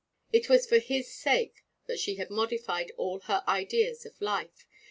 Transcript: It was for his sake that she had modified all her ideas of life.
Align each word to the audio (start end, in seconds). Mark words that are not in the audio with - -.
It 0.33 0.49
was 0.49 0.65
for 0.65 0.79
his 0.79 1.13
sake 1.13 1.63
that 1.85 1.99
she 1.99 2.15
had 2.15 2.31
modified 2.31 2.91
all 2.97 3.19
her 3.19 3.43
ideas 3.47 4.03
of 4.03 4.19
life. 4.19 4.65